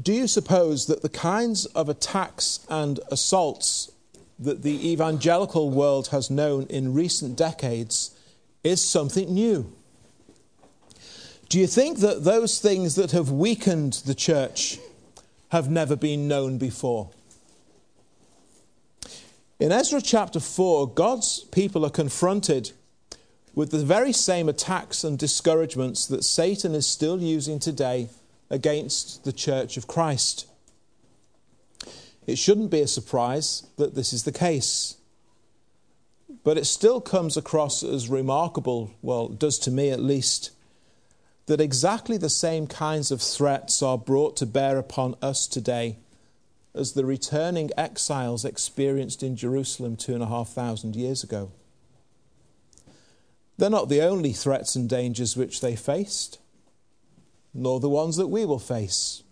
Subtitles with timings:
[0.00, 3.90] Do you suppose that the kinds of attacks and assaults
[4.38, 8.16] that the evangelical world has known in recent decades
[8.62, 9.72] is something new?
[11.48, 14.78] Do you think that those things that have weakened the church
[15.50, 17.10] have never been known before?
[19.58, 22.72] In Ezra chapter 4, God's people are confronted
[23.54, 28.08] with the very same attacks and discouragements that Satan is still using today
[28.50, 30.46] against the church of Christ.
[32.26, 34.96] It shouldn't be a surprise that this is the case.
[36.44, 40.50] But it still comes across as remarkable, well, it does to me at least,
[41.46, 45.96] that exactly the same kinds of threats are brought to bear upon us today
[46.74, 51.50] as the returning exiles experienced in Jerusalem two and a half thousand years ago.
[53.56, 56.38] They're not the only threats and dangers which they faced
[57.54, 59.22] nor the ones that we will face.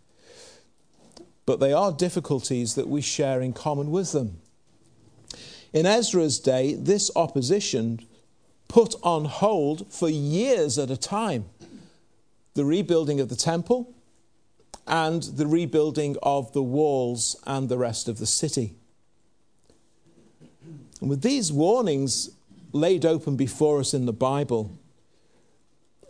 [1.45, 4.39] But they are difficulties that we share in common with them.
[5.73, 8.01] In Ezra's day, this opposition
[8.69, 11.45] put on hold for years at a time
[12.55, 13.95] the rebuilding of the temple
[14.87, 18.75] and the rebuilding of the walls and the rest of the city.
[21.01, 22.31] And with these warnings
[22.73, 24.79] laid open before us in the Bible,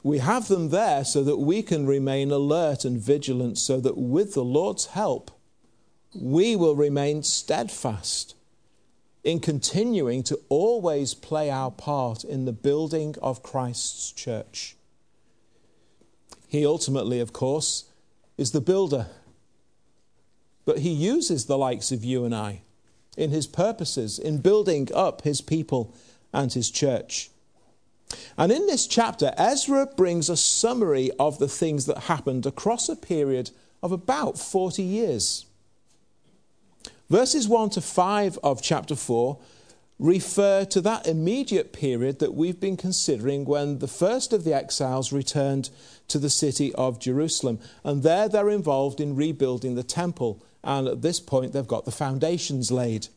[0.06, 4.34] we have them there so that we can remain alert and vigilant, so that with
[4.34, 5.32] the Lord's help,
[6.14, 8.36] we will remain steadfast
[9.24, 14.76] in continuing to always play our part in the building of Christ's church.
[16.46, 17.86] He ultimately, of course,
[18.38, 19.08] is the builder.
[20.64, 22.62] But he uses the likes of you and I
[23.16, 25.92] in his purposes, in building up his people
[26.32, 27.30] and his church.
[28.38, 32.96] And in this chapter, Ezra brings a summary of the things that happened across a
[32.96, 33.50] period
[33.82, 35.46] of about 40 years.
[37.08, 39.38] Verses 1 to 5 of chapter 4
[39.98, 45.12] refer to that immediate period that we've been considering when the first of the exiles
[45.12, 45.70] returned
[46.08, 47.58] to the city of Jerusalem.
[47.82, 50.42] And there they're involved in rebuilding the temple.
[50.62, 53.08] And at this point, they've got the foundations laid.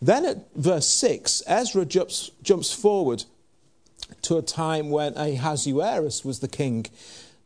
[0.00, 3.24] Then at verse 6, Ezra jumps, jumps forward
[4.22, 6.86] to a time when Ahasuerus was the king.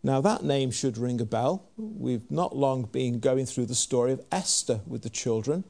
[0.03, 1.69] Now, that name should ring a bell.
[1.77, 5.65] We've not long been going through the story of Esther with the children.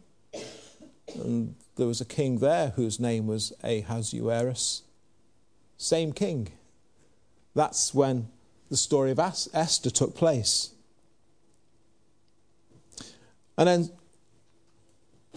[1.15, 4.83] And there was a king there whose name was Ahasuerus.
[5.77, 6.49] Same king.
[7.55, 8.29] That's when
[8.69, 10.71] the story of Esther took place.
[13.57, 13.91] And then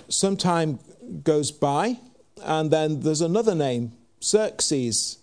[0.09, 0.79] some time
[1.23, 1.99] goes by,
[2.43, 5.17] and then there's another name, Xerxes.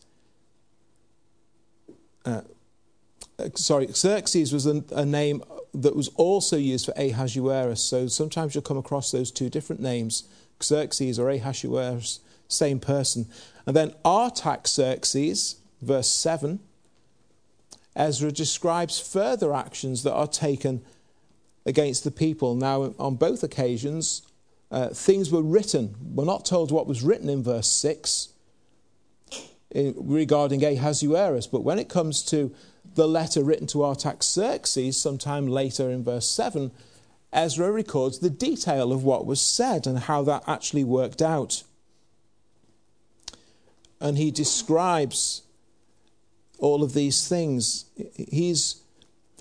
[2.27, 2.41] Uh,
[3.39, 5.43] uh, sorry, Xerxes was a, a, name
[5.73, 7.83] that was also used for Ahasuerus.
[7.83, 10.25] So sometimes you'll come across those two different names,
[10.63, 13.27] Xerxes or Ahasuerus, same person.
[13.65, 16.59] And then Artaxerxes, verse 7,
[17.95, 20.83] Ezra describes further actions that are taken
[21.65, 22.55] against the people.
[22.55, 24.23] Now, on both occasions,
[24.71, 25.95] uh, things were written.
[26.01, 28.29] We're not told what was written in verse 6
[29.77, 31.47] regarding Ahasuerus.
[31.47, 32.55] But when it comes to
[32.95, 36.71] the letter written to Artaxerxes, sometime later in verse 7,
[37.33, 41.63] Ezra records the detail of what was said and how that actually worked out.
[44.01, 45.43] And he describes
[46.59, 47.87] all of these things.
[48.17, 48.83] He's,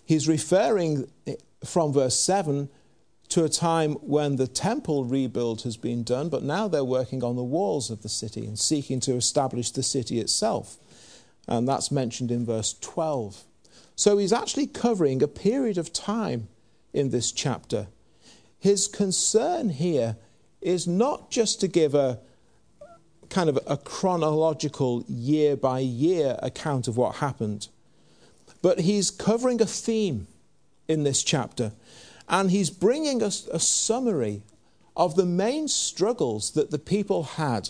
[0.06, 1.10] he's referring
[1.64, 2.70] from verse 7
[3.36, 7.36] to a time when the temple rebuild has been done, but now they're working on
[7.36, 10.78] the walls of the city and seeking to establish the city itself.
[11.46, 13.44] And that's mentioned in verse 12.
[13.94, 16.48] So he's actually covering a period of time
[16.94, 17.88] in this chapter.
[18.58, 20.16] His concern here
[20.62, 22.22] is not just to give a
[23.30, 27.68] kind of a chronological year by year account of what happened,
[28.62, 30.28] but he's covering a theme
[30.88, 31.74] in this chapter
[32.28, 34.42] and he's bringing us a summary
[34.96, 37.70] of the main struggles that the people had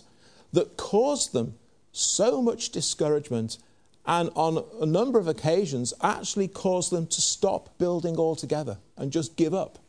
[0.54, 1.56] that caused them
[1.92, 3.58] so much discouragement
[4.06, 9.36] and on a number of occasions actually caused them to stop building altogether and just
[9.36, 9.80] give up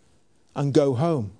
[0.54, 1.32] and go home.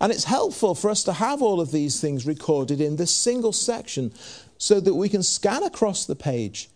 [0.00, 3.52] And it's helpful for us to have all of these things recorded in this single
[3.52, 4.12] section
[4.56, 6.70] so that we can scan across the page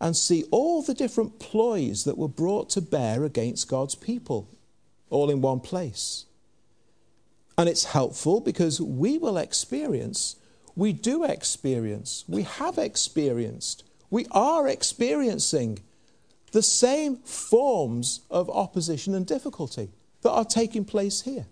[0.00, 4.48] and see all the different ploys that were brought to bear against God's people
[5.10, 6.24] all in one place.
[7.58, 10.36] And it's helpful because we will experience,
[10.74, 15.78] we do experience, we have experienced, we are experiencing
[16.52, 19.90] the same forms of opposition and difficulty
[20.22, 21.46] that are taking place here.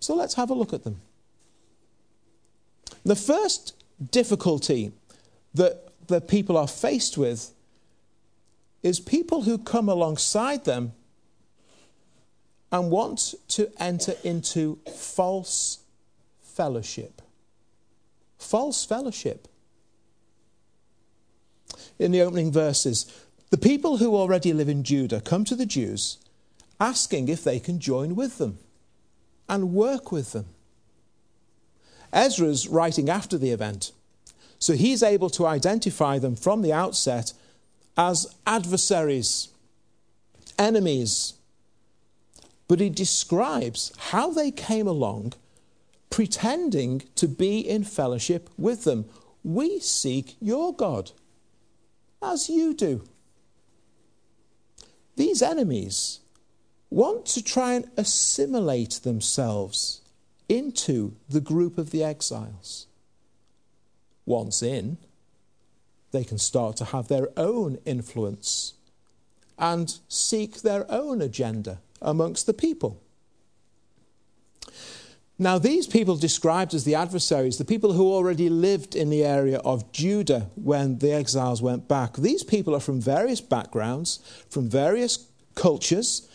[0.00, 1.00] So let's have a look at them.
[3.04, 3.74] The first
[4.10, 4.92] difficulty
[5.54, 7.52] that the people are faced with
[8.82, 10.92] is people who come alongside them
[12.70, 15.78] and want to enter into false
[16.42, 17.22] fellowship.
[18.38, 19.48] False fellowship.
[21.98, 23.06] In the opening verses,
[23.50, 26.18] the people who already live in Judah come to the Jews
[26.80, 28.58] asking if they can join with them
[29.48, 30.46] and work with them.
[32.12, 33.92] Ezra's writing after the event,
[34.58, 37.32] so he's able to identify them from the outset
[37.96, 39.48] as adversaries,
[40.58, 41.34] enemies.
[42.68, 45.32] But he describes how they came along
[46.10, 49.06] pretending to be in fellowship with them.
[49.42, 51.12] We seek your God,
[52.22, 53.04] as you do.
[55.16, 56.20] These enemies
[56.90, 60.00] want to try and assimilate themselves
[60.48, 62.86] into the group of the exiles.
[64.24, 64.98] Once in,
[66.12, 68.74] they can start to have their own influence
[69.58, 73.00] and seek their own agenda amongst the people.
[75.40, 79.58] Now, these people described as the adversaries, the people who already lived in the area
[79.58, 84.18] of Judah when the exiles went back, these people are from various backgrounds,
[84.50, 86.28] from various cultures.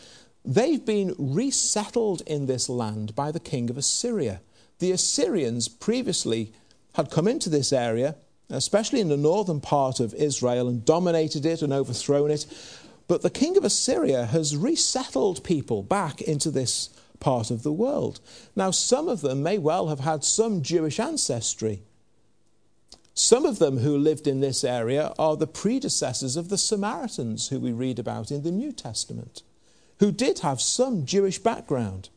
[0.45, 4.39] They've been resettled in this land by the king of Assyria.
[4.79, 6.53] The Assyrians previously
[6.93, 8.15] had come into this area
[8.49, 12.45] especially in the northern part of Israel, and dominated it and overthrown it.
[13.07, 16.89] But the king of Assyria has resettled people back into this
[17.19, 18.19] part of the world.
[18.55, 21.81] Now, some of them may well have had some Jewish ancestry.
[23.13, 27.59] Some of them who lived in this area are the predecessors of the Samaritans, who
[27.59, 29.43] we read about in the New Testament,
[29.99, 32.09] who did have some Jewish background.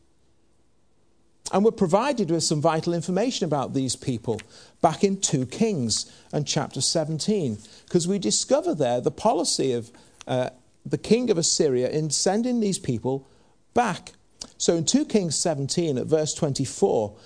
[1.51, 4.41] And we're provided with some vital information about these people
[4.81, 9.91] back in 2 Kings and chapter 17, because we discover there the policy of
[10.27, 10.49] uh,
[10.89, 13.27] the king of Assyria in sending these people
[13.73, 14.13] back.
[14.57, 17.17] So in 2 Kings 17, at verse 24,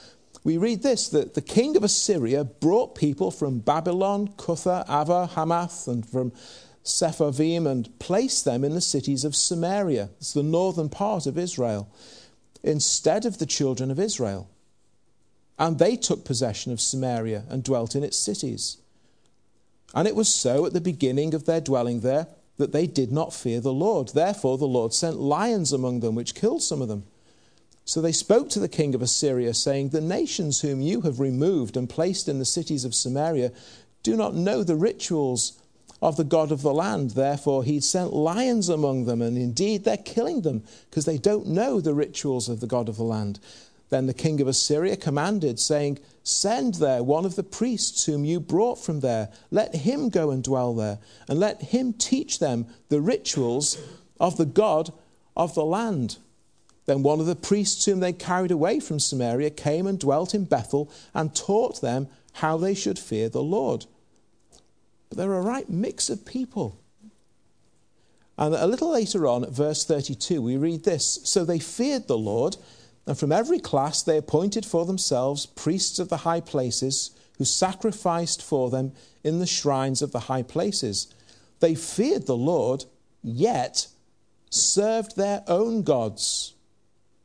[0.44, 5.88] we read this that the king of Assyria brought people from Babylon, Cutha, Ava, Hamath,
[5.88, 6.32] and from
[6.84, 10.10] Sepharvaim and placed them in the cities of Samaria.
[10.18, 11.94] It's the northern part of Israel
[12.64, 14.50] instead of the children of Israel.
[15.60, 18.78] And they took possession of Samaria and dwelt in its cities.
[19.94, 22.28] And it was so at the beginning of their dwelling there
[22.62, 24.10] that they did not fear the Lord.
[24.10, 27.04] Therefore, the Lord sent lions among them, which killed some of them.
[27.86, 31.76] So they spoke to the king of Assyria, saying, The nations whom you have removed
[31.76, 33.52] and placed in the cities of Samaria
[34.04, 35.60] do not know the rituals
[36.02, 37.12] of the God of the land.
[37.12, 41.82] Therefore, he sent lions among them, and indeed they're killing them because they don't know
[41.82, 43.40] the rituals of the God of the land.
[43.92, 48.40] Then the king of Assyria commanded, saying, Send there one of the priests whom you
[48.40, 49.30] brought from there.
[49.52, 50.98] Let him go and dwell there,
[51.28, 53.78] and let him teach them the rituals
[54.18, 54.94] of the God
[55.36, 56.18] of the land.
[56.86, 60.46] Then one of the priests whom they carried away from Samaria came and dwelt in
[60.46, 63.86] Bethel and taught them how they should fear the Lord.
[65.10, 66.80] But they're a right mix of people.
[68.38, 72.56] And a little later on, verse 32, we read this So they feared the Lord,
[73.08, 78.42] and from every class they appointed for themselves priests of the high places who sacrificed
[78.42, 78.94] for them
[79.24, 81.14] in the shrines of the high places.
[81.60, 82.86] They feared the Lord,
[83.24, 83.88] yet
[84.50, 86.54] served their own gods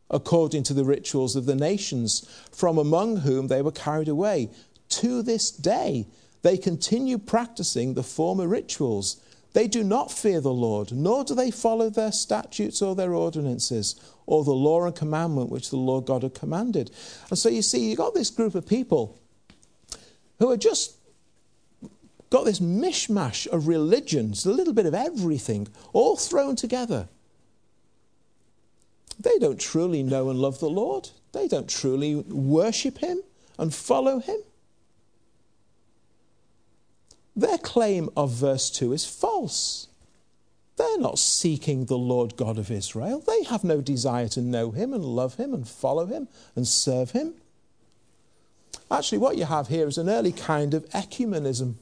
[0.09, 4.51] according to the rituals of the nations from among whom they were carried away.
[4.89, 6.07] To this day,
[6.43, 9.21] they continue practicing the former rituals.
[9.57, 13.95] They do not fear the Lord, nor do they follow their statutes or their ordinances,
[14.27, 16.91] or the law and commandment which the Lord God had commanded.
[17.31, 19.19] And so you see, you've got this group of people
[20.39, 20.97] who are just
[22.29, 27.09] got this mishmash of religions, a little bit of everything, all thrown together.
[29.19, 31.09] They don't truly know and love the Lord.
[31.33, 33.23] They don't truly worship Him
[33.59, 34.37] and follow Him.
[37.37, 39.89] Their claim of verse 2 is false.
[40.77, 43.21] They're not seeking the Lord God of Israel.
[43.21, 47.11] They have no desire to know him and love him and follow him and serve
[47.11, 47.35] him.
[48.91, 51.75] Actually, what you have here is an early kind of ecumenism.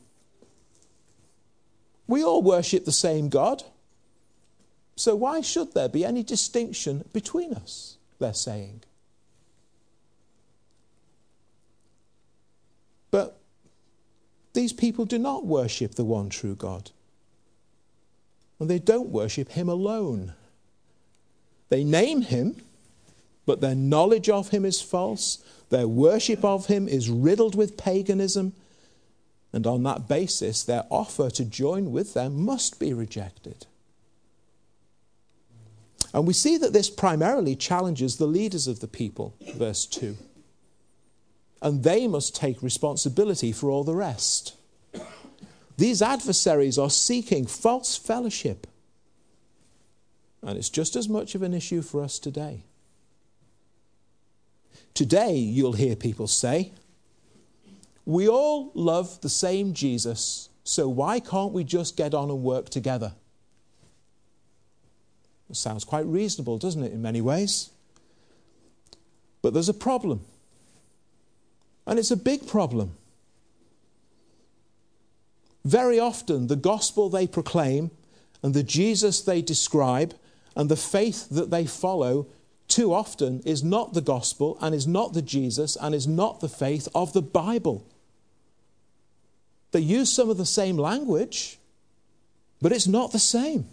[2.07, 3.63] We all worship the same God.
[4.97, 7.99] So why should there be any distinction between us?
[8.19, 8.83] They're saying.
[13.11, 13.39] But
[14.55, 16.91] these people do not worship the one true God.
[18.61, 20.33] and they don't worship Him alone.
[21.69, 22.63] They name Him,
[23.47, 28.53] but their knowledge of Him is false, their worship of Him is riddled with paganism,
[29.53, 33.67] and on that basis, their offer to join with them must be rejected.
[36.13, 40.17] And we see that this primarily challenges the leaders of the people, verse 2.
[41.65, 44.55] And they must take responsibility for all the rest.
[45.79, 48.67] These adversaries are seeking false fellowship.
[50.43, 52.65] And it's just as much of an issue for us today.
[54.93, 56.73] Today, you'll hear people say,
[58.05, 62.69] We all love the same Jesus, so why can't we just get on and work
[62.69, 63.15] together?
[65.49, 67.71] It sounds quite reasonable, doesn't it, in many ways?
[69.41, 70.27] But there's a problem.
[71.87, 72.97] And it's a big problem.
[75.65, 77.91] Very often, the gospel they proclaim
[78.43, 80.15] and the Jesus they describe
[80.55, 82.27] and the faith that they follow
[82.69, 86.49] too often is not the gospel and is not the Jesus and is not the
[86.49, 87.87] faith of the Bible.
[89.73, 91.59] They use some of the same language,
[92.61, 93.67] but it's not the same.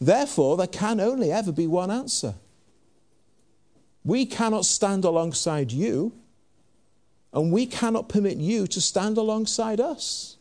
[0.00, 2.34] Therefore, there can only ever be one answer.
[4.04, 6.12] We cannot stand alongside you,
[7.32, 10.36] and we cannot permit you to stand alongside us.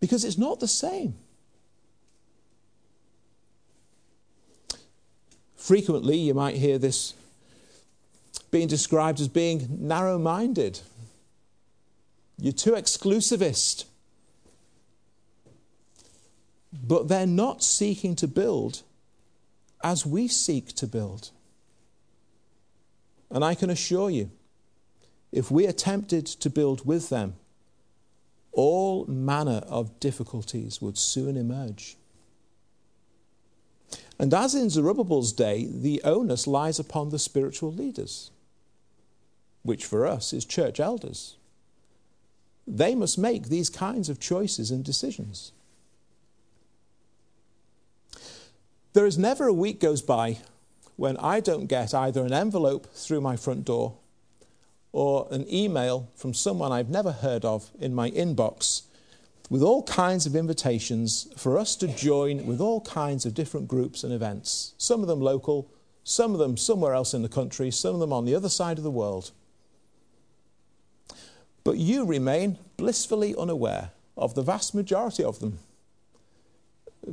[0.00, 1.14] Because it's not the same.
[5.54, 7.14] Frequently, you might hear this
[8.50, 10.80] being described as being narrow minded.
[12.38, 13.84] You're too exclusivist.
[16.72, 18.82] But they're not seeking to build
[19.84, 21.30] as we seek to build.
[23.30, 24.30] And I can assure you,
[25.32, 27.34] if we attempted to build with them,
[28.52, 31.96] all manner of difficulties would soon emerge.
[34.18, 38.30] And as in Zerubbabel's day, the onus lies upon the spiritual leaders,
[39.62, 41.36] which for us is church elders.
[42.66, 45.52] They must make these kinds of choices and decisions.
[48.92, 50.38] There is never a week goes by
[51.00, 53.94] when I don't get either an envelope through my front door
[54.92, 58.82] or an email from someone I've never heard of in my inbox
[59.48, 64.04] with all kinds of invitations for us to join with all kinds of different groups
[64.04, 65.70] and events, some of them local,
[66.04, 68.76] some of them somewhere else in the country, some of them on the other side
[68.76, 69.30] of the world.
[71.64, 75.60] But you remain blissfully unaware of the vast majority of them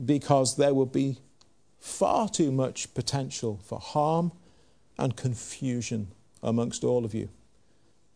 [0.06, 1.20] because there will be
[1.79, 4.31] far too much potential for harm
[4.98, 6.07] and confusion
[6.41, 7.29] amongst all of you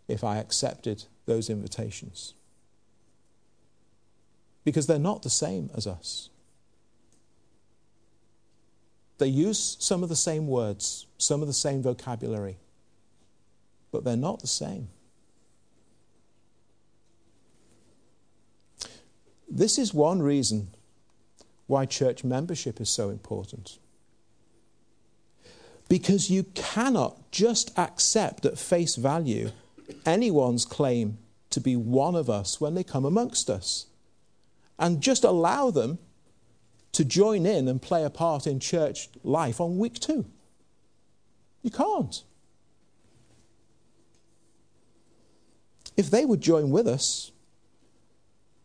[0.08, 2.34] if I accepted those invitations.
[4.64, 6.30] Because they're not the same as us.
[9.18, 12.58] They use some of the same words, some of the same vocabulary,
[13.92, 14.90] but they're not the same.
[19.48, 20.70] This is one reason
[21.72, 23.80] why church membership is so important.
[25.88, 29.52] Because you cannot just accept at face value
[30.06, 31.18] anyone's claim
[31.50, 33.86] to be one of us when they come amongst us
[34.78, 35.98] and just allow them
[36.92, 40.26] to join in and play a part in church life on week two.
[41.62, 42.22] You can't.
[45.96, 47.32] If they would join with us,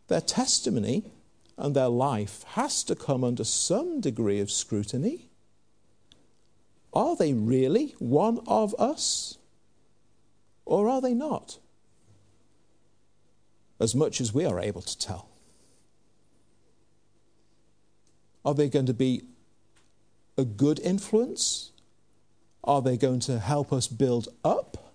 [0.09, 1.05] their testimony
[1.59, 5.31] and their life has to come under some degree of scrutiny.
[6.93, 9.39] Are they really one of us?
[10.65, 11.59] Or are they not?
[13.79, 15.29] As much as we are able to tell.
[18.45, 19.23] Are they going to be
[20.39, 21.73] a good influence?
[22.65, 24.93] Are they going to help us build up?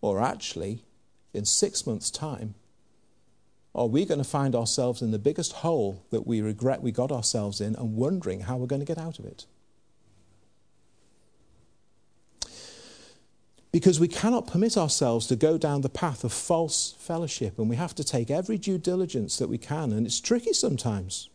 [0.00, 0.84] Or actually,
[1.32, 2.54] in six months' time,
[3.76, 7.12] are we going to find ourselves in the biggest hole that we regret we got
[7.12, 9.44] ourselves in and wondering how we're going to get out of it?
[13.70, 17.76] Because we cannot permit ourselves to go down the path of false fellowship, and we
[17.76, 21.28] have to take every due diligence that we can, and it's tricky sometimes.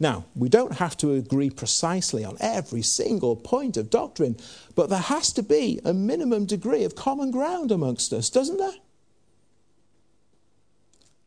[0.00, 4.38] Now, we don't have to agree precisely on every single point of doctrine,
[4.74, 8.72] but there has to be a minimum degree of common ground amongst us, doesn't there?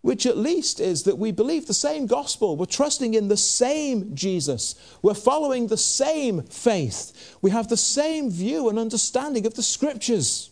[0.02, 2.56] Which at least is that we believe the same gospel.
[2.56, 4.76] We're trusting in the same Jesus.
[5.02, 7.38] We're following the same faith.
[7.42, 10.52] We have the same view and understanding of the scriptures.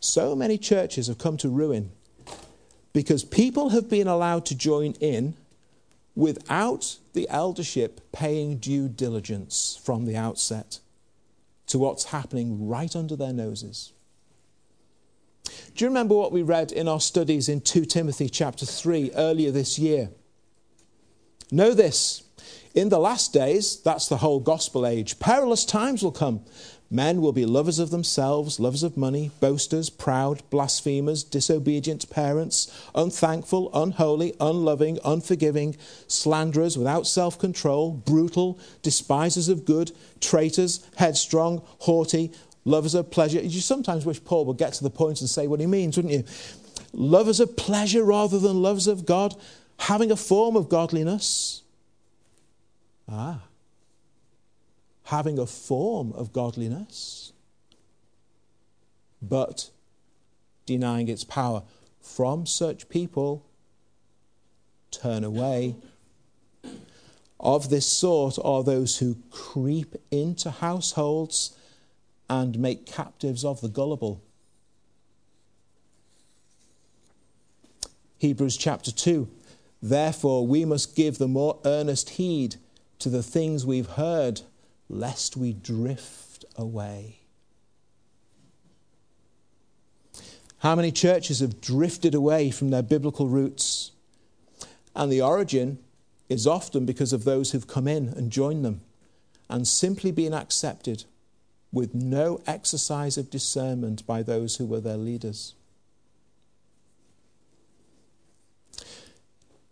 [0.00, 1.92] So many churches have come to ruin
[2.92, 5.34] because people have been allowed to join in
[6.14, 10.80] without the eldership paying due diligence from the outset
[11.68, 13.92] to what's happening right under their noses.
[15.78, 19.52] Do you remember what we read in our studies in 2 Timothy chapter 3 earlier
[19.52, 20.10] this year?
[21.52, 22.24] Know this
[22.74, 26.40] in the last days, that's the whole gospel age, perilous times will come.
[26.90, 32.72] Men will be lovers of themselves, lovers of money, boasters, proud, blasphemers, disobedient to parents,
[32.94, 42.32] unthankful, unholy, unloving, unforgiving, slanderers, without self control, brutal, despisers of good, traitors, headstrong, haughty,
[42.68, 43.40] lovers of pleasure.
[43.40, 46.14] You sometimes wish Paul would get to the point and say what he means, wouldn't
[46.14, 46.24] you?
[46.92, 49.34] Lovers of pleasure rather than lovers of God,
[49.78, 51.62] having a form of godliness.
[53.08, 53.42] Ah
[55.08, 57.32] having a form of godliness,
[59.22, 59.70] but
[60.66, 61.62] denying its power.
[62.02, 63.46] From such people,
[64.90, 65.76] turn away.
[67.40, 71.56] Of this sort are those who creep into households
[72.28, 74.22] and make captives of the gullible.
[78.18, 79.28] Hebrews chapter 2
[79.80, 82.56] Therefore, we must give the more earnest heed
[82.98, 84.40] to the things we've heard
[84.88, 87.20] lest we drift away.
[90.58, 93.92] How many churches have drifted away from their biblical roots?
[94.96, 95.78] And the origin
[96.28, 98.80] is often because of those who've come in and joined them
[99.48, 101.04] and simply been accepted
[101.72, 105.54] with no exercise of discernment by those who were their leaders.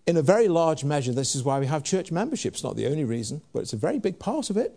[0.07, 2.55] In a very large measure, this is why we have church membership.
[2.55, 4.73] It's not the only reason, but it's a very big part of it.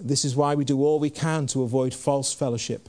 [0.00, 2.88] This is why we do all we can to avoid false fellowship.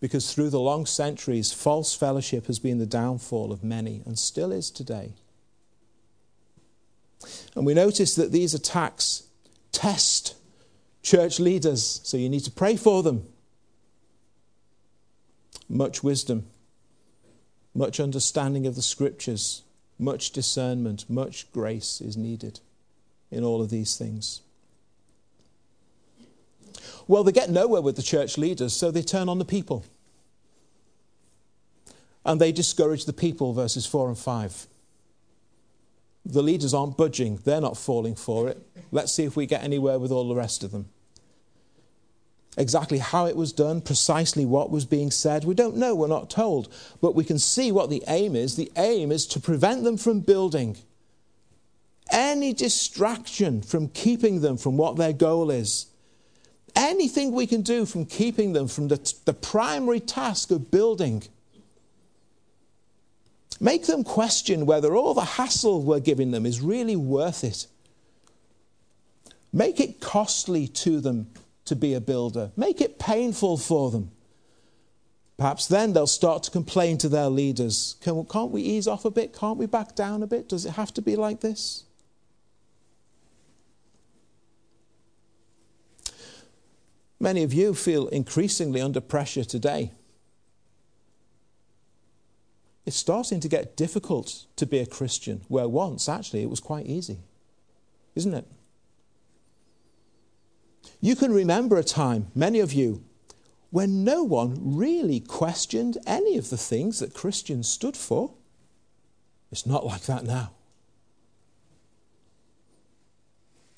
[0.00, 4.52] Because through the long centuries, false fellowship has been the downfall of many and still
[4.52, 5.12] is today.
[7.54, 9.24] And we notice that these attacks
[9.70, 10.34] test
[11.02, 13.26] church leaders, so you need to pray for them.
[15.68, 16.46] Much wisdom,
[17.74, 19.62] much understanding of the scriptures,
[19.98, 22.60] much discernment, much grace is needed
[23.30, 24.42] in all of these things.
[27.08, 29.84] Well, they get nowhere with the church leaders, so they turn on the people.
[32.24, 34.66] And they discourage the people, verses 4 and 5.
[36.24, 38.60] The leaders aren't budging, they're not falling for it.
[38.90, 40.88] Let's see if we get anywhere with all the rest of them.
[42.56, 46.28] Exactly how it was done, precisely what was being said, we don't know, we're not
[46.28, 46.72] told.
[47.00, 48.56] But we can see what the aim is.
[48.56, 50.76] The aim is to prevent them from building.
[52.10, 55.86] Any distraction from keeping them from what their goal is
[56.76, 61.22] anything we can do from keeping them from the, the primary task of building.
[63.62, 67.68] Make them question whether all the hassle we're giving them is really worth it.
[69.52, 71.28] Make it costly to them
[71.66, 72.50] to be a builder.
[72.56, 74.10] Make it painful for them.
[75.36, 77.94] Perhaps then they'll start to complain to their leaders.
[78.00, 79.32] Can, can't we ease off a bit?
[79.32, 80.48] Can't we back down a bit?
[80.48, 81.84] Does it have to be like this?
[87.20, 89.92] Many of you feel increasingly under pressure today.
[92.84, 96.86] It's starting to get difficult to be a Christian, where once, actually, it was quite
[96.86, 97.18] easy,
[98.14, 98.46] isn't it?
[101.00, 103.04] You can remember a time, many of you,
[103.70, 108.34] when no one really questioned any of the things that Christians stood for.
[109.50, 110.50] It's not like that now.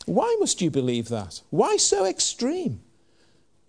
[0.07, 1.43] Why must you believe that?
[1.51, 2.81] Why so extreme?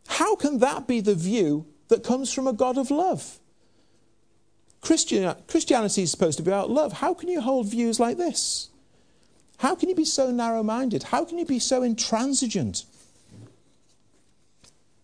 [0.07, 3.39] How can that be the view that comes from a God of love?
[4.85, 6.93] Christian, Christianity is supposed to be about love.
[6.93, 8.69] How can you hold views like this?
[9.57, 11.03] How can you be so narrow minded?
[11.03, 12.85] How can you be so intransigent?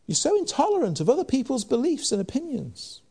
[0.06, 3.02] You're so intolerant of other people's beliefs and opinions.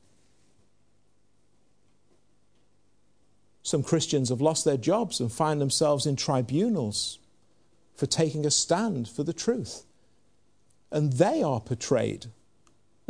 [3.65, 7.19] Some Christians have lost their jobs and find themselves in tribunals
[7.97, 9.83] for taking a stand for the truth.
[10.93, 12.27] And they are portrayed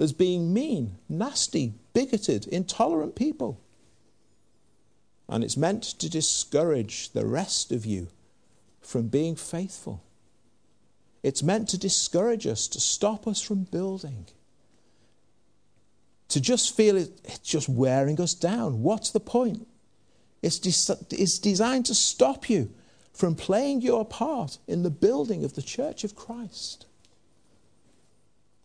[0.00, 3.60] as being mean, nasty, bigoted, intolerant people.
[5.28, 8.08] And it's meant to discourage the rest of you
[8.80, 10.02] from being faithful.
[11.22, 14.26] It's meant to discourage us, to stop us from building.
[16.28, 18.82] To just feel it, it's just wearing us down.
[18.82, 19.68] What's the point?
[20.42, 22.70] It's, des- it's designed to stop you
[23.12, 26.86] from playing your part in the building of the church of Christ.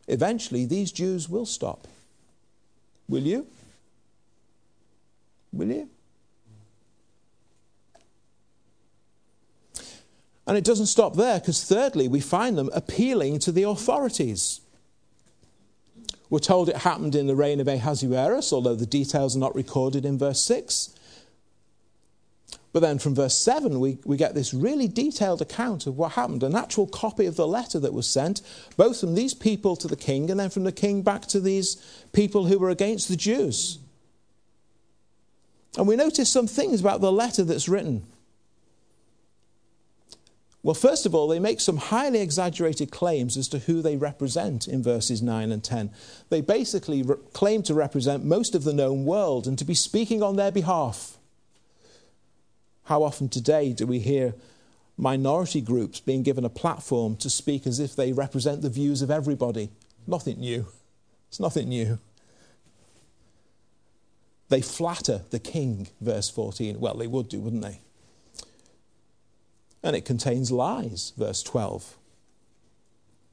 [0.08, 1.88] Eventually, these Jews will stop.
[3.08, 3.48] Will you?
[5.52, 5.90] Will you?
[10.48, 14.62] And it doesn't stop there, because thirdly, we find them appealing to the authorities.
[16.30, 20.06] We're told it happened in the reign of Ahasuerus, although the details are not recorded
[20.06, 20.94] in verse 6.
[22.76, 26.44] But then from verse 7, we, we get this really detailed account of what happened
[26.44, 28.42] an actual copy of the letter that was sent,
[28.76, 31.78] both from these people to the king and then from the king back to these
[32.12, 33.80] people who were against the Jews.
[35.78, 38.04] And we notice some things about the letter that's written.
[40.62, 44.68] Well, first of all, they make some highly exaggerated claims as to who they represent
[44.68, 45.92] in verses 9 and 10.
[46.28, 50.22] They basically re- claim to represent most of the known world and to be speaking
[50.22, 51.15] on their behalf.
[52.86, 54.34] How often today do we hear
[54.98, 59.12] minority groups being given a platform to speak as if they represent the views of
[59.12, 59.70] everybody?
[60.08, 60.68] Nothing new.
[61.30, 62.00] It's nothing new.
[64.50, 66.80] They flatter the king, verse 14.
[66.80, 67.80] Well, they would do, wouldn't they?
[69.86, 71.96] and it contains lies, verse 12.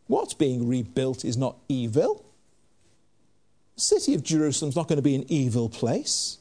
[0.07, 2.27] What's being rebuilt is not evil.
[3.77, 6.37] The city of Jerusalem's not going to be an evil place.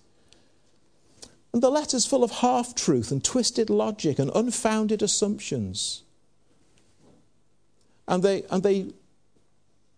[1.53, 6.03] And the letter's full of half truth and twisted logic and unfounded assumptions.
[8.07, 8.93] And they, and they,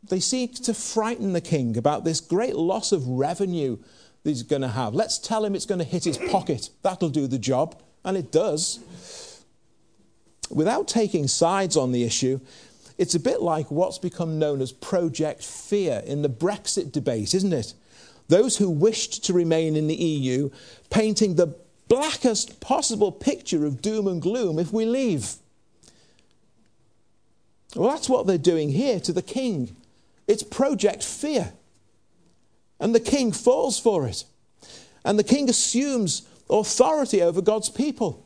[0.07, 3.77] they seek to frighten the king about this great loss of revenue
[4.23, 4.93] he's going to have.
[4.93, 6.69] Let's tell him it's going to hit his pocket.
[6.81, 7.79] That'll do the job.
[8.03, 8.79] And it does
[10.53, 12.39] without taking sides on the issue,
[12.97, 17.53] it's a bit like what's become known as Project Fear in the Brexit debate, isn't
[17.53, 17.73] it?
[18.27, 20.49] Those who wished to remain in the EU
[20.89, 21.55] painting the
[21.87, 25.35] blackest possible picture of doom and gloom if we leave.
[27.75, 29.75] Well, that's what they're doing here to the king.
[30.27, 31.53] It's Project Fear.
[32.79, 34.23] And the king falls for it.
[35.05, 38.25] And the king assumes authority over God's people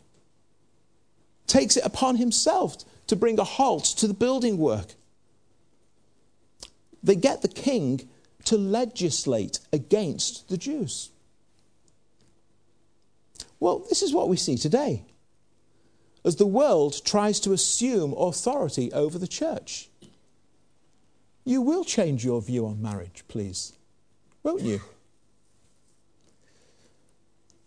[1.48, 4.94] takes it upon himself to bring a halt to the building work.
[7.02, 8.08] They get the king
[8.48, 11.10] to legislate against the Jews.
[13.60, 15.04] Well, this is what we see today
[16.24, 19.90] as the world tries to assume authority over the church.
[21.44, 23.74] You will change your view on marriage, please,
[24.44, 24.80] won't you?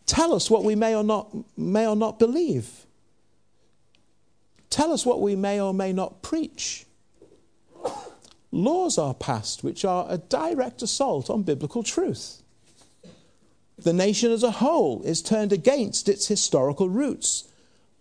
[0.06, 2.86] Tell us what we may or not, may or not believe.
[4.70, 6.86] Tell us what we may or may not preach.
[8.52, 12.42] Laws are passed which are a direct assault on biblical truth.
[13.78, 17.48] The nation as a whole is turned against its historical roots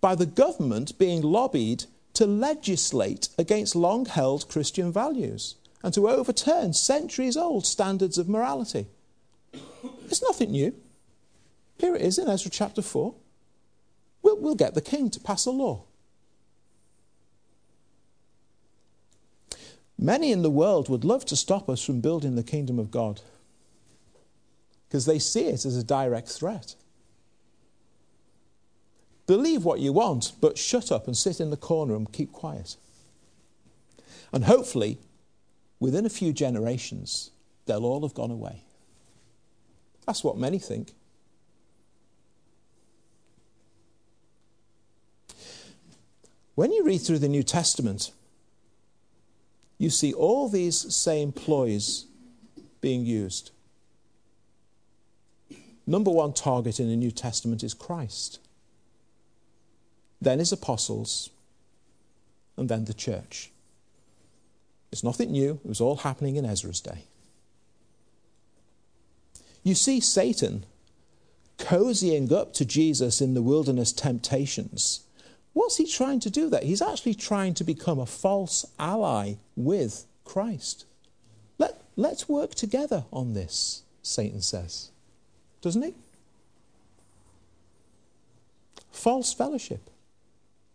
[0.01, 6.73] by the government being lobbied to legislate against long held Christian values and to overturn
[6.73, 8.87] centuries old standards of morality.
[10.05, 10.75] It's nothing new.
[11.77, 13.13] Here it is in Ezra chapter 4.
[14.21, 15.83] We'll, we'll get the king to pass a law.
[20.01, 23.19] Many in the world would love to stop us from building the kingdom of God
[24.87, 26.75] because they see it as a direct threat.
[29.27, 32.77] Believe what you want, but shut up and sit in the corner and keep quiet.
[34.31, 34.99] And hopefully,
[35.81, 37.31] within a few generations,
[37.65, 38.63] they'll all have gone away.
[40.07, 40.93] That's what many think.
[46.55, 48.11] When you read through the New Testament,
[49.79, 52.05] you see all these same ploys
[52.81, 53.51] being used.
[55.87, 58.39] Number one target in the New Testament is Christ,
[60.21, 61.31] then his apostles,
[62.57, 63.51] and then the church.
[64.91, 67.05] It's nothing new, it was all happening in Ezra's day.
[69.63, 70.65] You see Satan
[71.57, 75.01] cozying up to Jesus in the wilderness temptations
[75.59, 76.61] What's he trying to do there?
[76.63, 80.85] He's actually trying to become a false ally with Christ.
[81.57, 84.89] Let, let's work together on this, Satan says.
[85.59, 85.95] Doesn't he?
[88.89, 89.89] False fellowship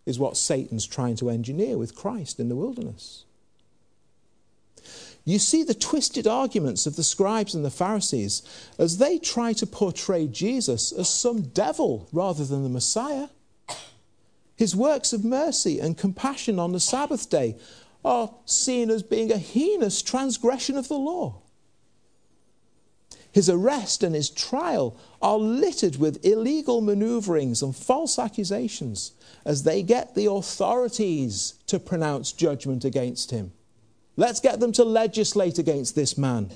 [0.05, 3.25] is what Satan's trying to engineer with Christ in the wilderness.
[5.25, 8.43] You see the twisted arguments of the scribes and the Pharisees
[8.79, 13.29] as they try to portray Jesus as some devil rather than the Messiah.
[14.57, 17.57] His works of mercy and compassion on the Sabbath day
[18.05, 21.41] are seen as being a heinous transgression of the law.
[23.33, 29.11] His arrest and his trial are littered with illegal maneuverings and false accusations
[29.45, 33.53] as they get the authorities to pronounce judgment against him.
[34.17, 36.53] Let's get them to legislate against this man.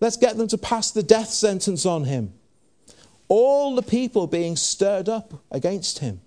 [0.00, 2.32] Let's get them to pass the death sentence on him.
[3.28, 6.20] All the people being stirred up against him.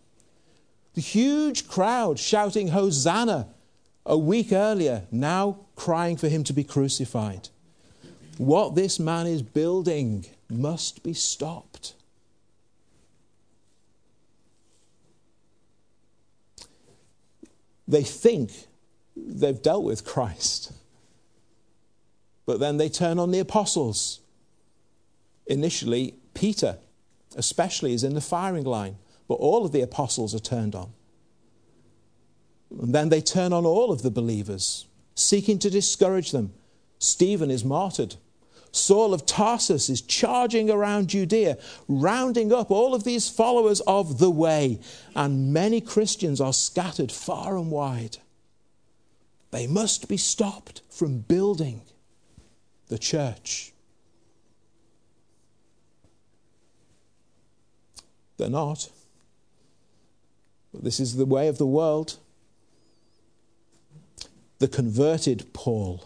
[0.94, 3.48] The huge crowd shouting, Hosanna,
[4.06, 7.50] a week earlier, now crying for him to be crucified.
[8.38, 11.94] What this man is building must be stopped.
[17.88, 18.52] They think
[19.16, 20.72] they've dealt with Christ,
[22.46, 24.20] but then they turn on the apostles.
[25.48, 26.78] Initially, Peter,
[27.36, 28.96] especially, is in the firing line,
[29.28, 30.94] but all of the apostles are turned on.
[32.82, 36.54] And then they turn on all of the believers, seeking to discourage them.
[37.00, 38.16] Stephen is martyred.
[38.72, 44.32] Saul of Tarsus is charging around Judea, rounding up all of these followers of the
[44.32, 44.80] way,
[45.16, 48.18] and many Christians are scattered far and wide.
[49.52, 51.82] They must be stopped from building
[52.88, 53.72] the church.
[58.38, 58.90] They're not.
[60.74, 62.18] This is the way of the world.
[64.60, 66.06] The converted Paul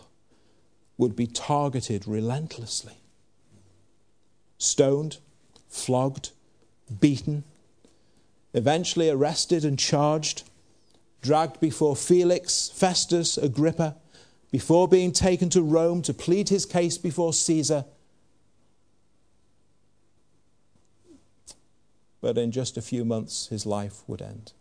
[0.97, 2.97] would be targeted relentlessly.
[4.57, 5.17] Stoned,
[5.69, 6.31] flogged,
[6.99, 7.43] beaten,
[8.53, 10.43] eventually arrested and charged,
[11.21, 13.95] dragged before Felix, Festus, Agrippa,
[14.51, 17.85] before being taken to Rome to plead his case before Caesar.
[22.21, 24.53] But in just a few months, his life would end.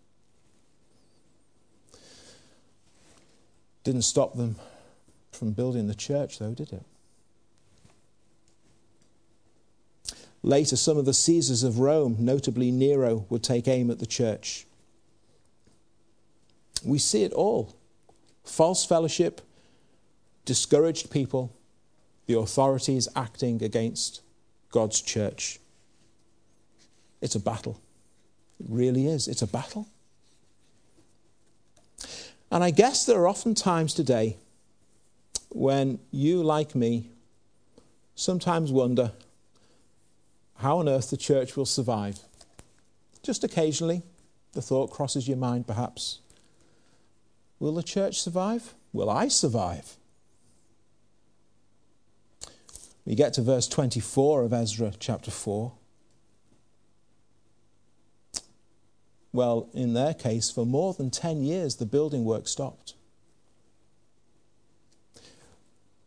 [3.87, 4.57] Didn't stop them
[5.31, 6.83] from building the church, though, did it?
[10.43, 14.67] Later, some of the Caesars of Rome, notably Nero, would take aim at the church.
[16.85, 17.77] We see it all
[18.43, 19.41] false fellowship,
[20.45, 21.53] discouraged people,
[22.27, 24.21] the authorities acting against
[24.73, 25.61] God's church.
[27.21, 27.81] It's a battle.
[28.59, 29.29] It really is.
[29.29, 29.87] It's a battle.
[32.57, 34.39] And I guess there are often times today
[35.51, 37.11] when you, like me,
[38.15, 39.13] sometimes wonder
[40.61, 42.21] how on earth the church will survive.
[43.23, 44.01] Just occasionally,
[44.55, 46.21] the thought crosses your mind, perhaps.
[47.59, 48.73] Will the church survive?
[48.91, 49.99] Will I survive?
[53.05, 55.73] We get to verse 24 of Ezra chapter 4.
[59.33, 62.95] Well, in their case, for more than 10 years, the building work stopped.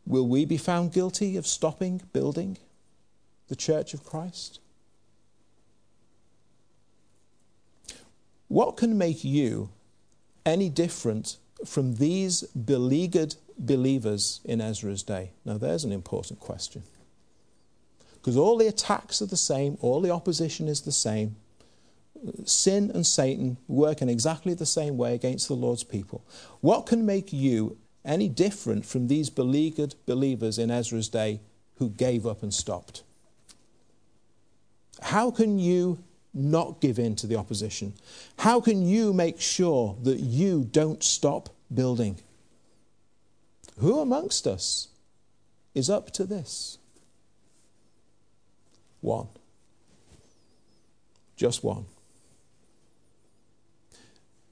[0.06, 2.58] Will we be found guilty of stopping building
[3.48, 4.60] the church of Christ?
[8.48, 9.70] What can make you
[10.46, 15.32] any different from these beleaguered believers in Ezra's day?
[15.46, 16.82] Now, there's an important question.
[18.16, 21.36] Because all the attacks are the same, all the opposition is the same.
[22.46, 26.26] Sin and Satan work in exactly the same way against the Lord's people.
[26.62, 31.42] What can make you any different from these beleaguered believers in Ezra's day
[31.76, 33.04] who gave up and stopped?
[35.02, 36.04] How can you
[36.34, 37.94] not give in to the opposition?
[38.40, 42.20] How can you make sure that you don't stop building?
[43.80, 44.90] Who amongst us
[45.74, 46.78] is up to this?
[49.02, 49.30] One.
[51.38, 51.86] Just one.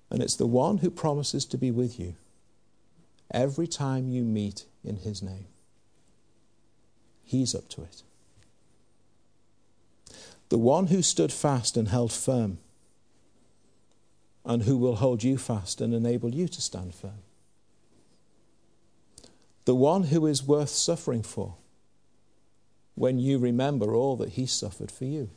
[0.09, 2.15] And it's the one who promises to be with you
[3.31, 5.47] every time you meet in His name.
[7.23, 8.03] He's up to it.
[10.49, 12.59] The one who stood fast and held firm,
[14.45, 17.19] and who will hold you fast and enable you to stand firm.
[19.65, 21.55] The one who is worth suffering for
[22.95, 25.29] when you remember all that he suffered for you.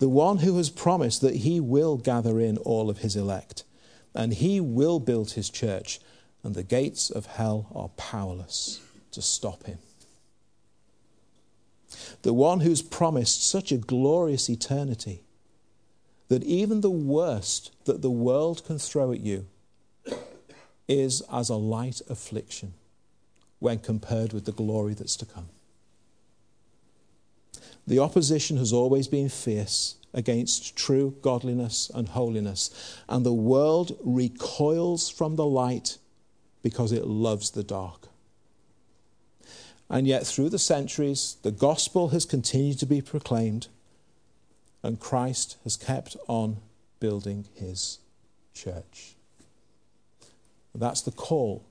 [0.00, 3.64] The one who has promised that he will gather in all of his elect
[4.14, 6.00] and he will build his church,
[6.42, 8.80] and the gates of hell are powerless
[9.12, 9.78] to stop him.
[12.22, 15.22] The one who's promised such a glorious eternity
[16.28, 19.46] that even the worst that the world can throw at you
[20.88, 22.74] is as a light affliction
[23.58, 25.48] when compared with the glory that's to come.
[27.90, 32.70] The opposition has always been fierce against true godliness and holiness.
[33.08, 35.98] And the world recoils from the light
[36.62, 38.06] because it loves the dark.
[39.88, 43.66] And yet, through the centuries, the gospel has continued to be proclaimed,
[44.84, 46.58] and Christ has kept on
[47.00, 47.98] building his
[48.54, 49.16] church.
[50.76, 51.66] That's the call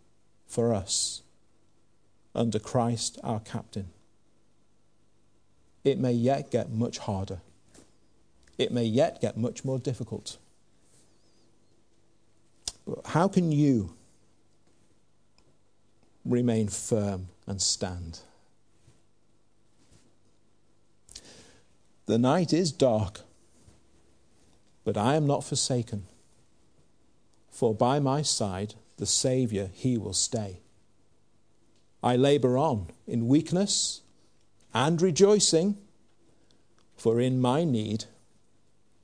[0.47, 1.21] for us
[2.35, 3.91] under Christ our captain.
[5.89, 7.41] It may yet get much harder.
[8.59, 10.37] It may yet get much more difficult.
[13.05, 13.95] How can you
[16.23, 18.19] remain firm and stand?
[22.05, 23.21] The night is dark,
[24.83, 26.05] but I am not forsaken.
[27.49, 30.59] For by my side, the Saviour, he will stay.
[32.03, 34.01] I labour on in weakness
[34.73, 35.77] and rejoicing,
[36.95, 38.05] for in my need,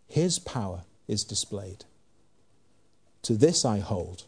[0.07, 1.85] his power is displayed.
[3.23, 4.25] To this I hold.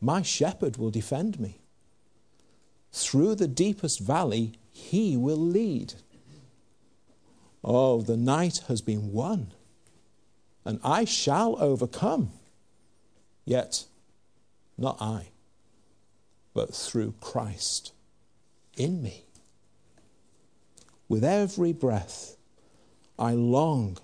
[0.00, 1.60] My shepherd will defend me.
[2.92, 5.94] Through the deepest valley, he will lead.
[7.64, 9.52] Oh, the night has been won,
[10.64, 12.32] and I shall overcome.
[13.44, 13.84] Yet,
[14.76, 15.28] not I,
[16.54, 17.92] but through Christ
[18.76, 19.26] in me.
[21.12, 22.38] With every breath,
[23.18, 23.98] I long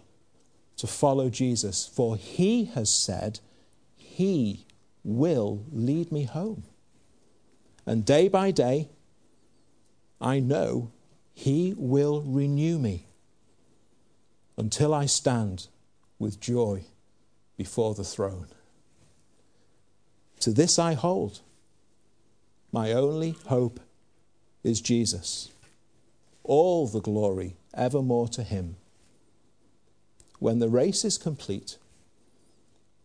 [0.77, 3.41] to follow Jesus, for he has said
[3.97, 4.67] he
[5.03, 6.65] will lead me home.
[7.87, 8.91] And day by day,
[10.21, 10.91] I know
[11.33, 13.07] he will renew me
[14.59, 15.69] until I stand
[16.19, 16.85] with joy
[17.57, 18.49] before the throne.
[20.41, 21.41] To this I hold.
[22.71, 23.81] My only hope
[24.63, 25.49] is Jesus.
[26.49, 28.77] All the glory evermore to him.
[30.39, 31.77] When the race is complete,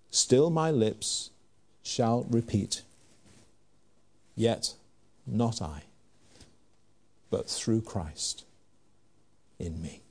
[0.10, 1.29] still my lips
[1.84, 2.84] shall repeat,
[4.34, 4.75] Yet
[5.27, 5.84] not I,
[7.29, 8.45] but through Christ
[9.60, 10.02] in me.